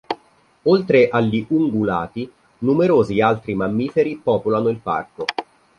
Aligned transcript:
Oltre 0.63 1.09
agli 1.09 1.45
ungulati, 1.49 2.27
numerosi 2.61 3.21
altri 3.21 3.53
mammiferi 3.53 4.15
popolano 4.17 4.69
il 4.69 4.77
Parco. 4.77 5.25